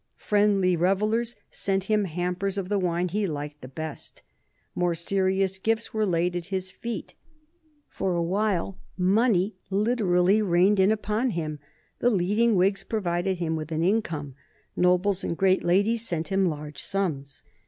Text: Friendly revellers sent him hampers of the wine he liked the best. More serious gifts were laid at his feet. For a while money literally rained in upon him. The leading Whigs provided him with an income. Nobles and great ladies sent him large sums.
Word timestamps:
Friendly 0.17 0.75
revellers 0.75 1.35
sent 1.51 1.83
him 1.83 2.05
hampers 2.05 2.57
of 2.57 2.69
the 2.69 2.79
wine 2.79 3.09
he 3.09 3.27
liked 3.27 3.61
the 3.61 3.67
best. 3.67 4.23
More 4.73 4.95
serious 4.95 5.59
gifts 5.59 5.93
were 5.93 6.07
laid 6.07 6.35
at 6.35 6.47
his 6.47 6.71
feet. 6.71 7.13
For 7.87 8.15
a 8.15 8.23
while 8.23 8.79
money 8.97 9.57
literally 9.69 10.41
rained 10.41 10.79
in 10.79 10.91
upon 10.91 11.29
him. 11.29 11.59
The 11.99 12.09
leading 12.09 12.55
Whigs 12.55 12.83
provided 12.83 13.37
him 13.37 13.55
with 13.55 13.71
an 13.71 13.83
income. 13.83 14.33
Nobles 14.75 15.23
and 15.23 15.37
great 15.37 15.63
ladies 15.63 16.07
sent 16.07 16.29
him 16.29 16.47
large 16.47 16.81
sums. 16.81 17.43